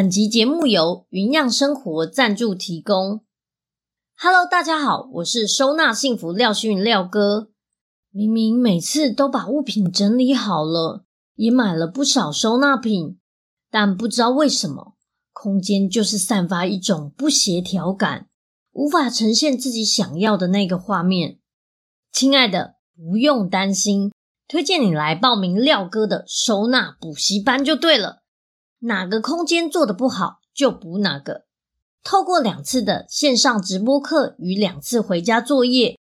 [0.00, 3.20] 本集节目由云漾生活赞助提供。
[4.16, 7.50] Hello，大家好，我是收纳幸福廖星云廖哥。
[8.10, 13.18] 明明每次都把物品整理好了，也买了不少收纳品，
[13.70, 14.94] 但不知道为什么，
[15.34, 18.28] 空间就是散发一种不协调感，
[18.72, 21.40] 无法呈现自己想要的那个画面。
[22.10, 24.10] 亲爱的，不用担心，
[24.48, 28.19] 推荐你来报名廖哥的收纳补习班就对了。
[28.80, 31.44] 哪个空间做的不好，就补哪个。
[32.02, 35.98] 透过两次的线上直播课与两次回家作业，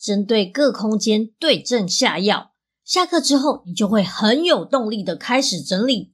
[0.00, 2.52] 针对各空间对症下药。
[2.82, 6.12] 下课之后，你就会很有动力的开始整理。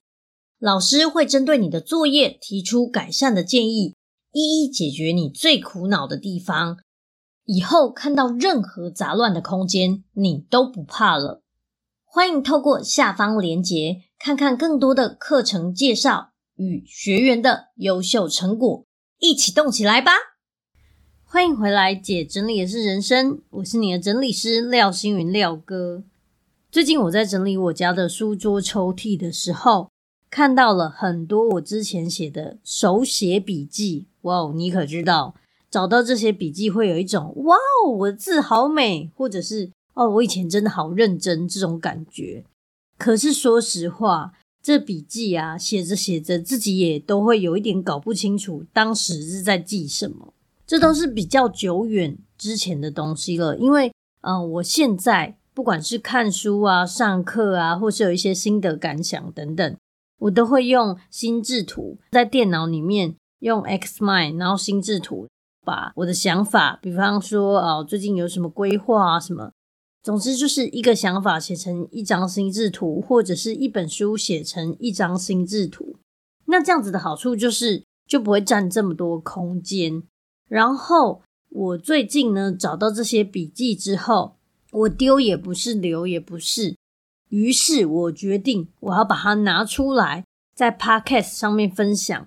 [0.59, 3.97] 老师会针对你的作业提出改善的建议，
[4.33, 6.79] 一一解决你最苦恼的地方。
[7.45, 11.43] 以后看到任何杂乱的空间，你都不怕了。
[12.05, 14.03] 欢迎透过下方链接。
[14.23, 18.85] 看看更多的课程介绍与学员的优秀成果，
[19.19, 20.12] 一起动起来吧！
[21.25, 26.05] 欢迎回来，姐整理的是人生，我是你的整理师廖星云廖哥。
[26.71, 29.91] 最近我在整理我家的书桌抽屉的时候，
[30.29, 34.07] 看到了很多我之前写的手写笔记。
[34.21, 35.34] 哇哦，你可知道，
[35.71, 42.45] 找到这些笔记会有一种哇哦，我的字好美，或者是哦，我以前真的好认真这种感觉。
[43.01, 50.34] 可是说实话，这笔记啊，写着写着，自己也都会有一点搞不清楚当时是在记什么。
[50.67, 53.56] 这都是比较久远之前的东西了。
[53.56, 53.89] 因为，
[54.21, 59.77] 嗯、呃，我现在不管是看书啊、上课啊，或是有一些心得感想等等，
[60.19, 65.27] 我都会用心智图，在电脑里面用 Xmind，然后心智图
[65.65, 69.53] 把我的想法，比方说啊、呃，最近有什么规划啊，什么。
[70.03, 75.97] 总之就是一个想法写成一张心智图，或者是一本书写成一张心智图。
[76.47, 80.03] 那这样子的好处就是就不会占这么多空间。
[80.49, 84.37] 然后我最近呢找到这些笔记之后，
[84.72, 86.77] 我丢也不是，留也不是，
[87.28, 90.25] 于是我决定我要把它拿出来
[90.55, 92.27] 在 Podcast 上面分享。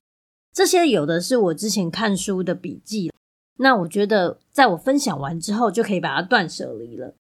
[0.54, 3.12] 这些有的是我之前看书的笔记，
[3.58, 7.16] 那我觉得在我分享完之后就可以把它断舍离了。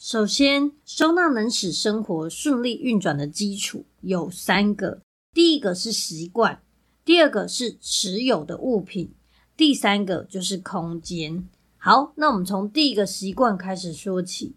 [0.00, 5.00] 首先，收纳能使生活顺利运转的基础有三个：
[5.34, 6.62] 第一个是习惯，
[7.04, 9.12] 第二个是持有的物品，
[9.56, 11.44] 第三个就是空间。
[11.78, 14.54] 好，那我们从第一个习惯开始说起。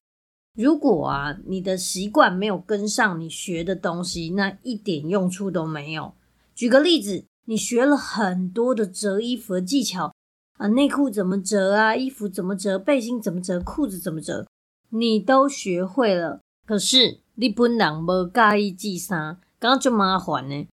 [0.55, 6.13] 如果啊，你的习惯没有跟上你学的东西，那一点用处都没有。
[6.53, 10.13] 举个例子，你学了很多的折衣服的技巧
[10.59, 14.45] 啊，内裤怎么折啊，衣服怎么折，背心怎么折，裤子怎么折。
[14.91, 20.67] 你都学会了，可是你本人不介意记啥，刚刚就麻烦呢。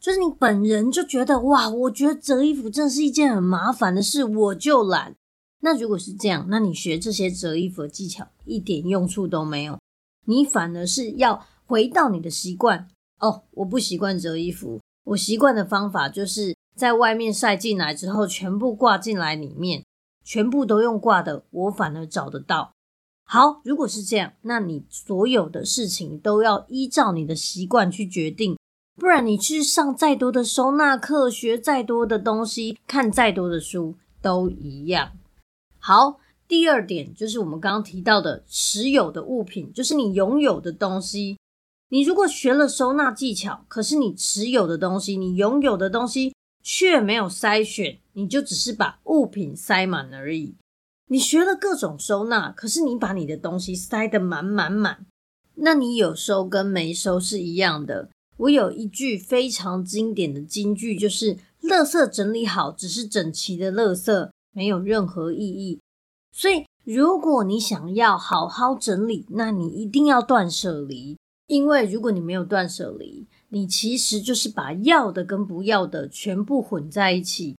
[0.00, 5.14] 就是你本人就觉得哇，我觉得折衣服真是一件很麻烦的事，我就懒。
[5.60, 9.78] 那如果是这样，那你学这些折衣服的技巧一点用处都没有，
[10.26, 12.88] 你反而是要回到你的习惯。
[13.20, 19.84] 哦，我不习惯折衣服，我习惯的方法就是在外面晒进来之后，全部挂进来里面，
[20.24, 22.72] 全部都用挂的，我反而找得到。
[23.32, 28.58] 好，如果是这样，那你所有的事情都要依照你的习惯去决定，
[28.96, 35.12] 不然你去上再多的收纳课，学再多的东西，看再多的书都一样。
[35.78, 36.18] 好，
[36.48, 41.38] 第二点就是我们刚刚提到的持有的物品，就是你拥有的东西。
[41.90, 46.34] 你如果学了收纳技巧，可是你持有的东西，你拥有的东西
[46.64, 50.56] 却没有筛选，你就只是把物品塞满而已。
[51.12, 55.04] 你学了各种收纳，可是你把你的东西塞得满满满，
[55.56, 58.10] 那你有收跟没收是一样的。
[58.36, 65.80] 我有一句非常经典的金句，就是“垃圾整理好，只是整齐的垃圾，没有任何意义”。
[66.32, 71.18] 所以，如果你想要好好整理，那你一定要断舍离，
[71.48, 77.56] 因为如果你没有断舍离，你其实就是把要的跟不要的全部混在一起。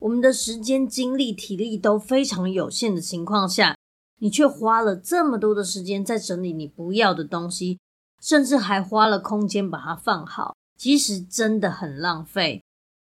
[0.00, 3.76] 我们的时间、精力、体力都非常有限的情况下，
[4.18, 7.78] 你却花了这么多的时间在整理你不要的东西，
[8.20, 12.62] 甚至还花了空间把它放好，其实真的很浪费。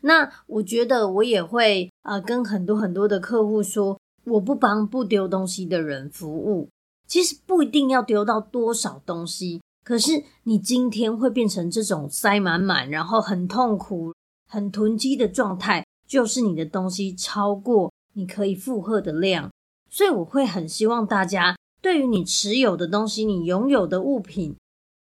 [0.02, 6.70] 那我觉得我也会啊、跟很多很多的客户说，我不帮不丢东西的人服务。
[7.08, 14.14] 其实不一定要丢到多少东西，可是你今天会变成这种塞满满，然后很痛苦、
[14.48, 19.50] 很囤积的状态，就是你的东西超过你可以负荷的量。
[19.90, 24.56] 所以我会很希望大家，对于你持有的东西，你拥有的物品，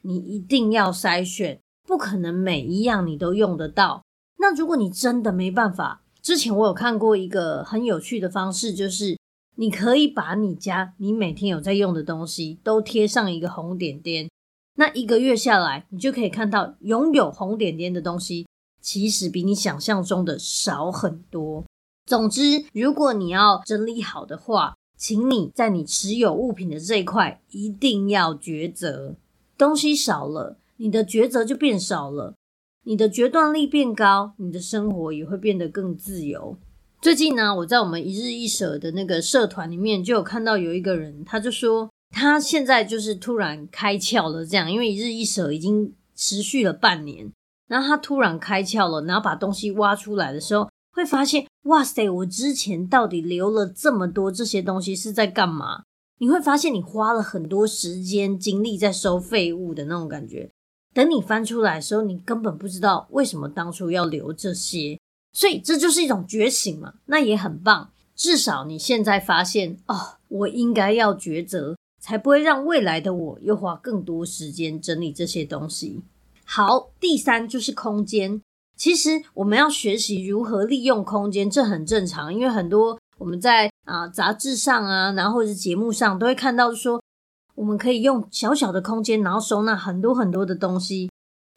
[0.02, 4.02] 你一定要筛选，不可能每一样你都用得到。
[4.38, 9.18] 那如果你真的没办法，之前我有看过一个很有趣的方式，就是
[9.56, 14.30] 你可以把你家你每天有在用的东西都贴上一个红点点，
[14.76, 18.46] 那一个月下来，你就可以看到拥有红点点的东西，
[18.86, 21.66] 其实比你想象中的少很多。
[22.06, 29.16] 总之，如果你要整理好的话，请你在你持有物品的这一块一定要抉择。
[29.58, 32.36] 东西少了，你的抉择就变少了。
[32.84, 36.56] 你的决断力变高，你的生活也会变得更自由。
[37.02, 47.32] 最近呢，我在我们一日一舍的那个社团里面，就有看到有一个人，他就说他现在就是突然开窍了，这样，因为一日一舍已经持续了半年，
[47.68, 55.84] 然后他突然开窍了，然后把东西挖出来的时候，会发现，哇塞，我之前到底留了这么多这些东西是在干嘛？
[56.20, 60.50] 你会发现你花了很多时间精力在收废物的那种感觉。
[60.94, 64.98] 等你翻出来的时候，你根本不知道为什么当初要留这些，
[65.34, 67.90] 所以这就是一种觉醒嘛，那也很棒。
[68.16, 76.02] 至少你现在发现哦，我应该要抉择，才不会让未来的我又花更多时间整理这些东西。
[76.46, 78.42] 好，第三就是空间。
[78.78, 87.02] 其实我们要学习如何利用空间，这很正常，因为很多我们在啊杂志上啊，然后或者节目上都会看到说。
[87.56, 91.10] 我们可以用小小的空间，然后收纳很多很多的东西。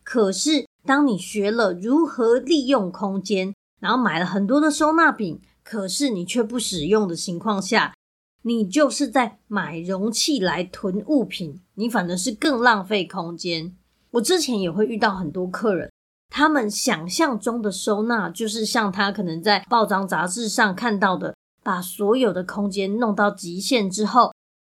[0.05, 7.95] 可是，当你学了如何利用空间，然后买了很多的收纳品，可是你却不使用的情况下，
[8.43, 13.75] 你就是在买容器来囤物品，你反而是更浪费空间。
[14.11, 15.91] 我之前也会遇到很多客人，
[16.29, 24.33] 他们想象中的收纳，就是像他可能在报章杂志上看到的，把所有的空间弄到极限之后。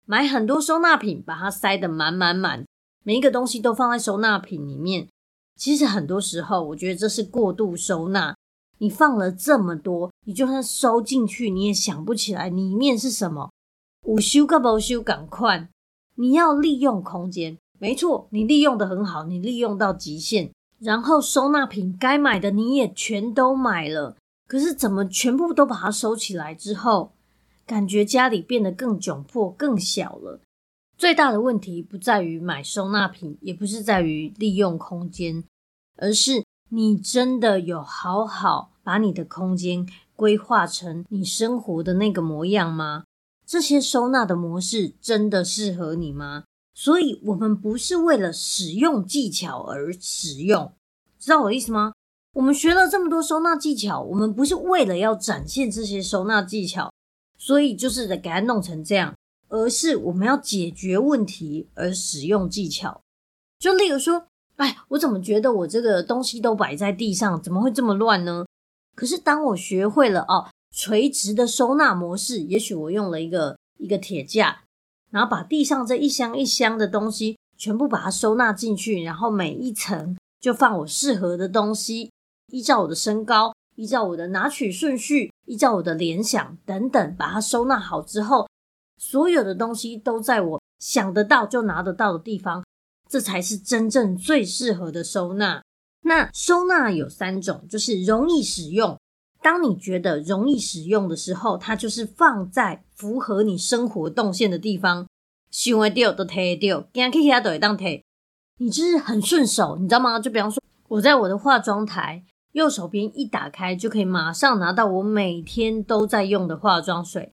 [0.06, 2.66] 买很多收纳品，把它塞得满满满，
[3.04, 5.08] 每一个东西都放在收纳品里面。
[5.56, 8.36] 其实很多时候，我觉得这是过度收纳。
[8.80, 13.52] 你放了这么多，你就算收进去，你也想不起来里面是什么。
[14.08, 15.70] 有收个不收，赶快！
[16.16, 20.52] 你要利用空间，没错，你利用得很好，你利用到极限。
[20.80, 24.16] 然后收纳品该买的你也全都买了，
[24.48, 27.12] 可是怎么全部都把它收起来之后，
[27.66, 30.40] 感觉家里变得更窘迫、更小了。
[30.98, 35.44] 最大的问题不在于买收纳品，也不是在于利用空间，
[35.98, 43.04] 而是你真的有好好把你的空间规划成你生活的那个模样吗？
[43.46, 46.44] 这些收纳的模式真的适合你吗？
[46.82, 50.72] 所以，我们不是为了使用技巧而使用，
[51.20, 51.92] 知道我的意思吗？
[52.36, 56.90] 我们学了这么多收纳技巧，我们不是为了要展现这些收纳技巧。
[57.38, 59.14] 所以就是得给它弄成这样，
[59.50, 63.02] 而是我们要解决问题而使用技巧。
[63.60, 68.46] 就例如说，哎，我怎么觉得我这个东西都摆在地上，怎么会这么乱呢？
[68.96, 74.64] 可是当我学会了哦，垂直的收纳模式，也许我用了一个一个铁架，
[75.12, 82.12] 然后把地上这一箱一箱的东西全部把它收纳进去，然后每一层就放我适合的东西，
[82.52, 83.54] 依照我的身高。
[83.76, 88.46] 依照我的拿取顺序，依照我的联想等等，把它收纳好之后，
[88.98, 92.62] 所有的东西都在我想得到就拿得到的地方，
[93.08, 95.64] 这才是真正最适合的收纳。
[96.02, 99.00] 那收纳有三种，就是容易使用。
[99.42, 105.08] 当你觉得容易使用的时候，它就是放在符合你生活动线的地方，
[105.50, 108.04] 想会丢都推丢，行去遐都会当推。
[108.58, 110.20] 你就是很顺手，你知道吗？
[110.20, 112.26] 就比方说，我在我的化妆台。
[112.54, 117.32] 右手边一打开，就可以马上拿到我每天都在用的化妆水。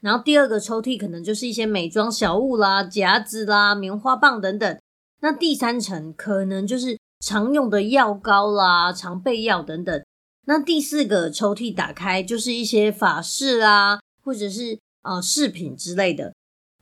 [0.00, 4.80] 然后第二个抽屉可能就是一些美妆小物啦、夹子啦、棉花棒等等。
[5.20, 10.04] 那第三层可能就是常用的药膏啦、常备药等等。
[10.48, 16.32] 那第四个抽屉打开，就是一些法式啦，或者是呃饰品之类的。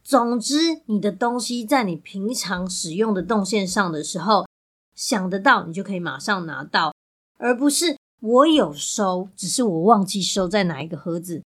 [0.03, 4.47] 总之，你的东西在你平常使用的动线上的时候，
[4.95, 6.95] 想得到，你就可以马上拿到。
[7.39, 11.43] 而不是我有收，只是我忘记收在哪一个盒子。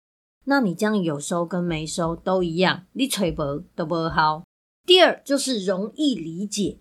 [0.45, 4.43] 那你这样有收跟没收都一样，你吹不都不好。
[4.87, 6.79] 第二就是容易理解，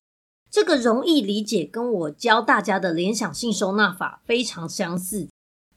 [0.50, 5.28] 这个容易理解跟我教大家的联想性收纳法非常相似，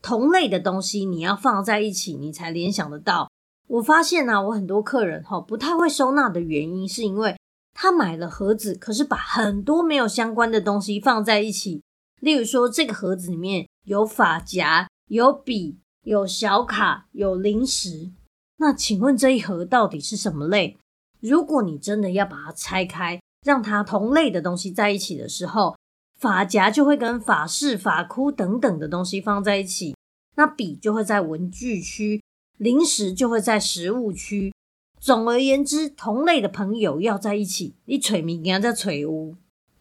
[0.01, 3.29] 同类的东西你要放在一起，你才联想得到。
[3.67, 7.37] 我发现呢、啊，我很多客人哈不太会收纳的原因，是因为
[7.73, 11.81] 他买了盒子，可是把很多没有相关的东西放在一起。
[12.19, 18.11] 例如说，这个盒子里面有发夹、有笔、有小卡、有零食。
[18.57, 20.77] 那请问这一盒到底是什么类？
[21.21, 25.75] 如果你真的要把它拆开，让它同类的东西在一起的时候，
[26.17, 29.95] 发夹就会跟发饰、发箍等等的东西放在一起，
[30.35, 32.21] 那笔就会在文具区，
[32.57, 34.53] 零食就会在食物区。
[34.99, 39.35] 总而言之，同类的朋友要在一起，你锤米给他在锤屋。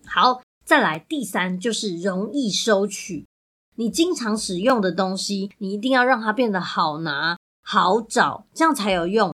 [0.07, 3.27] 好，再来第三就是容易收取。
[3.75, 9.35] 你经常使用的东西，你一定要让它变得好拿、好找，这样才有用。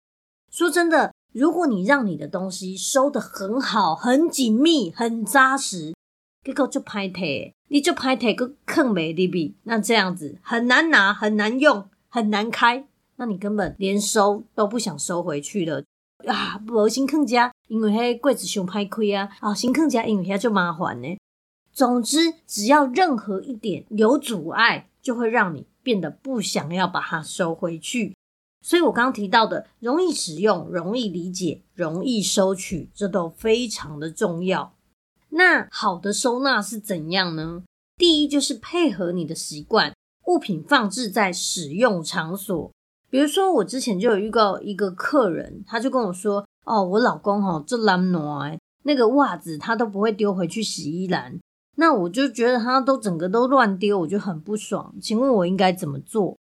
[0.50, 5.94] 说真的，如果你让你的东西收得很好、很紧密、很扎实，
[6.44, 15.84] 结果就拍腿，你就拍腿个坑没里边，那这样子很难拿、很难用、很难开，那你根本连收都不想收回去了
[16.26, 16.58] 啊！
[16.66, 19.30] 不先坑家，因为迄柜子熊歹开啊！
[19.40, 21.16] 啊，先坑家，因为遐就麻烦呢。
[21.72, 28.16] 总之，只要任何一点有阻碍，就会让你变得不想要把它收回去。
[28.62, 34.74] 所以我刚刚提到的，容易使用、容易理解、容易收取，这都非常的重要。
[35.30, 37.62] 那好的收纳是怎样呢？
[37.96, 39.94] 第一就是配合你的习惯，
[40.26, 42.70] 物品放置在使用场所。
[43.08, 51.38] 比如说，我之前就有遇到一个客人，他就跟我说：“哦，我老公哈这懒惰，那个袜子他都不会丢回去洗衣篮。”
[51.76, 54.94] 那我就觉得他都整个都乱丢，我就很不爽。
[55.00, 56.36] 请问我应该怎么做？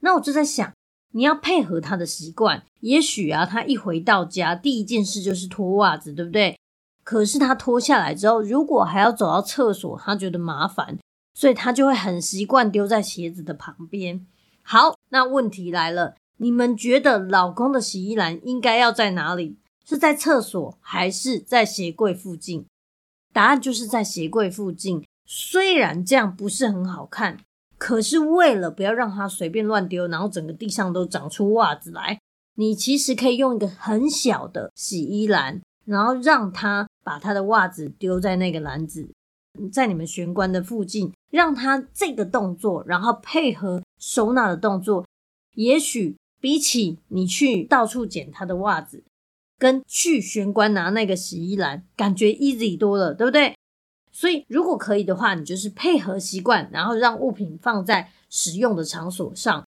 [0.00, 0.72] 那我就在想，
[1.14, 2.64] 你要配合他的习惯。
[2.80, 6.58] 也许啊，他一回到家，第一件事就是脱袜子，对不对？
[7.02, 10.98] 可是他脱下来之后，如果还要走到厕所，他觉得麻烦，
[11.34, 14.26] 所以他就会很习惯丢在鞋子的旁边。
[14.62, 19.56] 好，那问题来了，你们觉得老公的洗衣篮应该要在哪里？
[19.86, 22.64] 是在厕所还是在鞋柜附近？
[23.32, 25.04] 答案就是在鞋柜附近。
[25.26, 27.38] 虽然这样不是很好看，
[27.78, 32.18] 可是为了不要让他随便乱丢，然后整个地上都长出袜子来，
[32.56, 35.60] 你其实可以用一个很小的洗衣篮。
[35.86, 39.06] 然后让他把他的袜子丢在那个篮子，
[39.70, 45.06] 在你们玄关的附近，让他这个动作，然后配合收纳的动作，
[45.56, 49.04] 也许比起你去到处捡他的袜子，
[49.58, 53.54] 跟去玄关拿那个洗衣篮，感觉 easy 多了，对不对？
[54.14, 59.66] 所以如果可以的话，你就是配合习惯，然后让物品放在使用的场所上。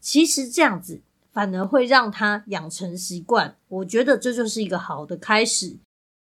[0.00, 1.00] 其实这样子。
[1.32, 5.76] 反而会让它养成习惯，我觉得这就是一个好的开始。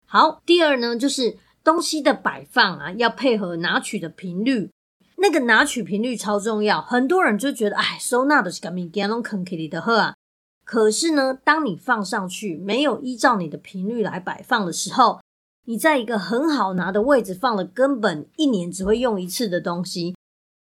[0.07, 4.73] 好，第二呢，就是东西的摆放啊，要配合拿取的频率。
[5.19, 10.17] 那个拿取频率超重要，很多人就觉得，哎，收纳的是干咪干拢坑里的喝啊。
[10.65, 15.21] 可是呢，当你放上去没有依照你的频率来摆放的时候，
[15.67, 20.15] 你在一个很好拿的位置放了根本一年只会用一次的东西，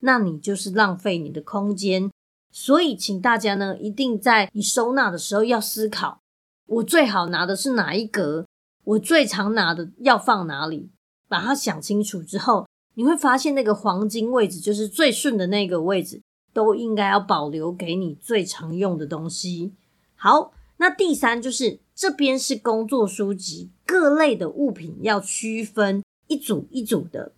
[0.01, 2.11] 那你就是浪费你的空间。
[2.53, 6.21] 所以，请大家呢，一定在你收纳的时候要思考：
[6.67, 8.45] 我最好拿的是哪一格？
[8.85, 10.91] 我最常拿的要放哪里？
[11.29, 16.21] 把它想清楚之后，你会发现那个黄金位置，就是最顺的那个位置，
[16.53, 19.73] 都应该要保留给你最常用的东西。
[20.17, 27.33] 好，那第三就是这边是工作书籍，各类的物品要区分一组一组的。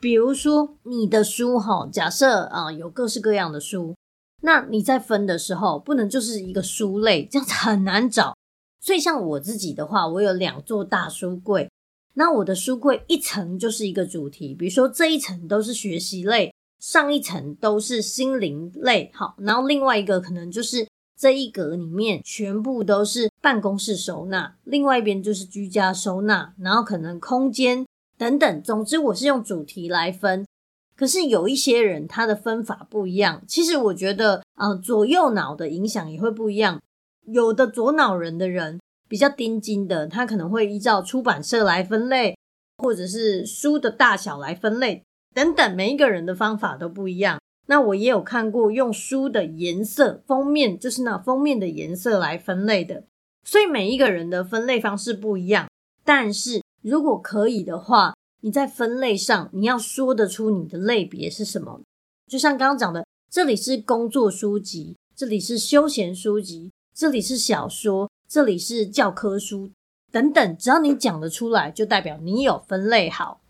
[0.00, 3.94] 比如说你的书哈，假设啊有各式各样的书。
[4.40, 8.34] 那你在分的时候，不能就是一个书类，这样子很难找。
[8.80, 11.68] 所以像我自己的话，我有两座大书柜。
[12.14, 20.87] 那我的书柜一层就是一个主题，比如说这一层都是学习类，上一层都是心灵类，好，然后另外一个可能就是
[21.18, 27.84] 这一格里面全部都是办公室收纳，另外一边就是居家收纳，然后可能空间
[28.16, 28.62] 等等。
[28.62, 30.46] 总之，我是用主题来分。
[30.94, 36.80] 可是有一些人他的分法不一样，其实我觉得，呃，左右脑的影响也会不一样。
[37.26, 42.36] 有的左脑人的人比较盯紧的，他可能会依照出版社来分类，
[42.76, 45.02] 或者是书的大小来分类
[45.34, 45.74] 等等。
[45.74, 47.40] 每一个人的方法都不一样。
[47.70, 53.04] 那我也有看过用书的颜色封面，就是那封面的颜色来分类的。
[53.44, 55.68] 所以每一个人的分类方式不一样。
[56.02, 61.82] 但是如果可以的话，你在分类上，你要说得出你的类别是什么？
[62.26, 69.70] 就像刚刚讲的，这里是工作书籍，这里是休闲书籍，这里是小说，这里是教科书
[70.10, 70.56] 等等。
[70.56, 73.42] 只要你讲得出来，就代表你有分类好。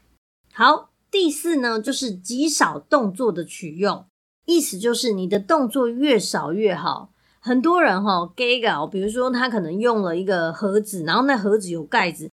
[0.52, 4.07] 好，第四呢，就是极少动作的取用。
[4.45, 7.12] 意思就是你的动作越少越好。
[7.41, 12.31] 很多人哈、哦，给搞，比如说他可能用了一个盒子，然后那盒子有盖子，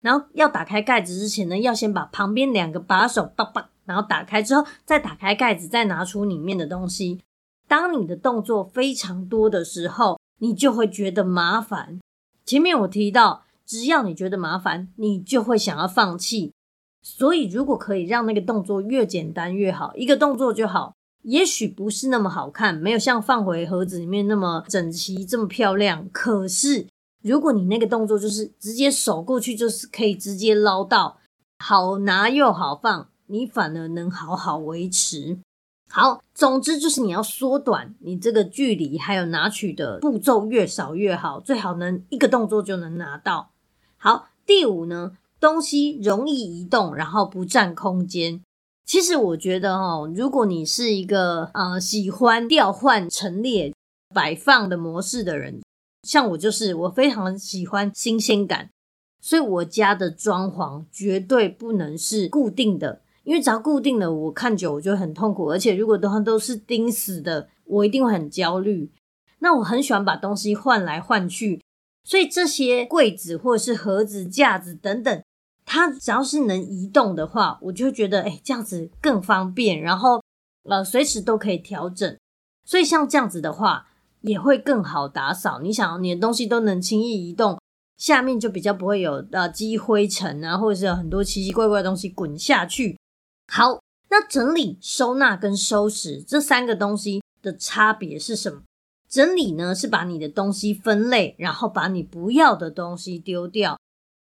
[0.00, 7.20] 然后要打开盖子之前呢，要先把旁边两个把手叭叭，然后打开之后再打开盖子，再拿出里面的东西。
[7.68, 12.00] 当你的动作非常多的时候，你就会觉得麻烦。
[12.44, 16.52] 前面我提到，只要你觉得麻烦，你就会想要放弃。
[17.08, 20.92] 所以，如果可以让那个动作越简单越好，一个动作就好。
[21.22, 26.08] 也许不是那么好看，没有像放回盒子里面那么整齐、这么漂亮。
[26.12, 26.88] 可是，
[27.22, 31.18] 如果你那个动作就是直接手过去，就是可以直接捞到，
[31.60, 35.38] 好拿又好放，你反而能好好维持。
[35.88, 43.52] 好，总之就是你要缩短你这个距离，还有拿取的步骤越少越好，最好能一个动作就能拿到。
[43.96, 45.12] 好，第五呢，
[45.46, 48.42] 东西容易移动，然后不占空间。
[48.84, 53.72] 其实我觉得哦，如果你是一个呃喜欢调换陈列
[54.12, 55.60] 摆放的模式的人，
[56.02, 58.70] 像我就是，我非常喜欢新鲜感，
[59.22, 68.90] 所以我家的装潢绝对不能是固定的，因为只要固定的，我看久我就很痛苦，而且如果都都是钉死的，我一定会很焦虑。
[69.38, 71.62] 那我很喜欢把东西换来换去，
[72.02, 75.22] 所以这些柜子或者是盒子、架子等等。
[75.66, 80.22] 它只要是能移动的话，我就觉得，哎，这样子更方便，然后
[80.62, 82.16] 呃，随时都可以调整。
[82.64, 83.88] 所以像这样子的话，
[84.20, 85.60] 也会更好打扫。
[85.60, 87.60] 你想，你的东西都能轻易移动，
[87.98, 92.96] 下面就比较不会有呃积灰尘啊，或者是有很多奇奇怪怪的东西滚下去。
[93.52, 98.62] 好，那整理、收纳跟收拾这三个东西的差别是什么？
[99.08, 103.78] 整理呢，是把你的东西分类，然后把你不要的东西丢掉。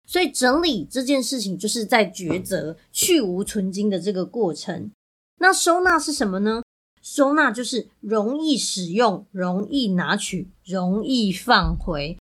[0.06, 4.92] 所以整理这件事情就是在抉择去芜存菁的这个过程。
[5.40, 6.62] 那收纳是什么呢？
[7.02, 12.18] 收纳就是容易使用、容易拿取、容易放回。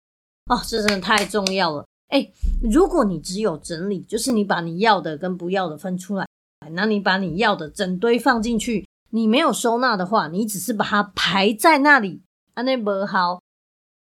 [0.46, 1.86] 哦，这真的太重要了。
[2.08, 6.26] 诶，如果你只有整理，就是你把你要的跟不要的分出来，
[6.72, 12.22] 那你把你要的整堆放进去，你没有收纳的话，你只是把它排在那里，
[12.54, 13.40] 啊，那不好。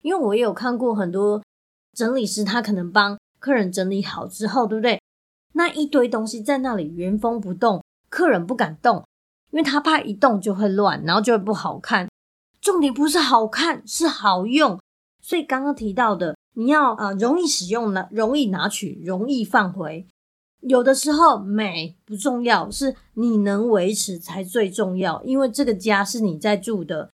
[0.01, 1.41] 因为我也有看过很多
[1.95, 3.17] 整理师，他可能帮。
[3.43, 5.01] 客人整理好之后，对不对？
[5.51, 9.05] 那一堆东西在那里原封不动，客人不敢动，
[9.51, 12.07] 因为他怕一动就会乱，然后就会不好看。
[12.61, 14.79] 重点不是好看，是好用。
[15.21, 20.07] 所以刚刚提到的，你要呃容易使用呢，容易拿取，容易放回。
[20.61, 25.21] 有的时候美不重要，是你能维持才最重要。
[25.23, 27.11] 因为这个家是你在住的，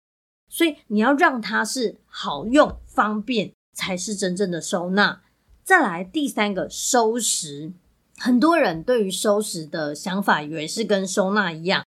[0.48, 5.20] 所以你要让它是好用、方便，才是真正的收纳。
[5.64, 7.72] 再来第三个收拾，
[8.18, 11.86] 很多人对于收拾的想法以为是跟收纳一样，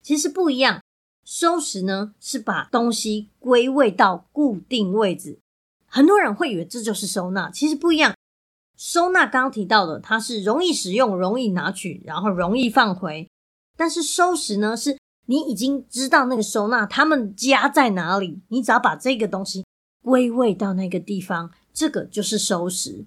[0.00, 0.80] 其实不一样。
[1.24, 5.40] 收拾呢是把东西归位到固定位置，
[5.86, 8.14] 很多人会以为这就是收纳，其实不一样。
[8.76, 13.28] 收纳刚刚提到的，它是容易使用、容易拿取，然后容易放回。
[13.76, 19.64] 但是收拾呢，是你已经知道那个收纳他们家在哪里，你只要把这个东西
[20.04, 23.04] 归位到那个地方，这个就是收拾。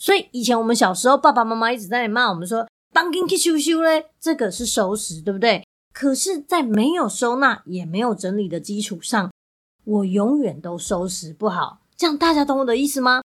[0.00, 5.62] 所以以前我们小时候，爸爸妈妈一直在骂我们说“当紧去收收嘞”，这个是收拾，对不对？
[5.92, 9.30] 可是，在没有收纳也没有整理的基础上，
[9.84, 11.82] 我永远都收拾不好。
[11.96, 13.20] 这样大家懂我的意思吗？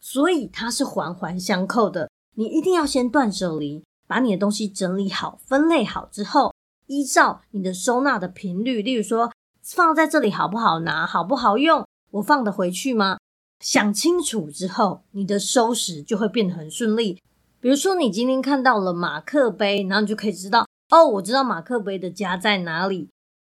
[0.00, 2.08] 所以它是环环相扣的。
[2.36, 6.54] 你一定要先断舍离，把你的东西整理好、分类好之后，
[6.86, 13.18] 依照你的收纳的频率，例如说放在这里好不好拿、好不好用，我放得回去吗？
[13.64, 17.18] 想清楚之后，你的收拾就会变得很顺利。
[17.60, 23.08] 比如说，你今天看到了马克杯，然后你就可以知道，哦，我知道马克杯的家在哪里。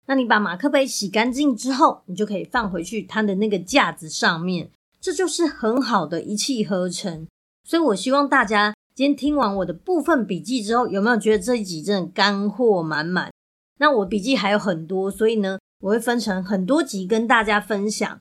[0.06, 4.68] 那你把马克杯洗干净之后，你就可以放回去它的那个架子上面。
[5.00, 7.28] 这就是很好的一气呵成。
[7.62, 13.30] 所以我希望大家今天听完我的部分笔记之后，有没有觉得这一集真的干货满满？
[13.78, 18.18] 那我笔记还有很多，所以呢，我会分成很多集跟大家分享。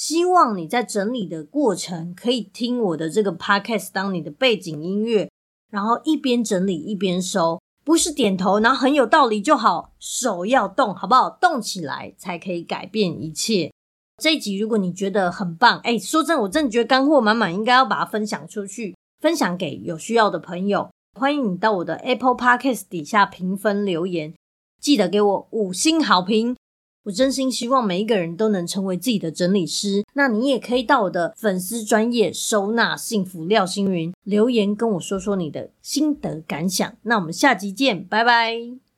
[0.00, 5.30] 希望你在整理的过程可以听我的这个 podcast 当你的背景音乐，
[5.70, 11.28] 然后一边整理一边收，不是点头，然后很有道理就好，手要动，好不好？
[11.28, 13.70] 动起来才可以改变一切。
[14.16, 20.88] 这一集如果你觉得很棒，哎，说真的，我真的觉得干货满满，应该要把它分享出去，分享给有需要的朋友。
[21.12, 24.32] 欢迎你到我的 Apple Podcast 底下评分留言，
[24.80, 26.56] 记得给我五星好评。
[27.04, 30.04] 我真心希望每一个人都能成为自己的整理师。
[30.14, 36.92] 那你也可以到我的粉丝专业收纳幸福廖星云留言跟我说说你的心得感想。
[37.02, 38.89] 那我们下集见，拜拜。